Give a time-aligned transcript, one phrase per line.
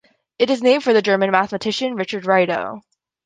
[0.39, 2.79] It is named for the German mathematician Richard Rado.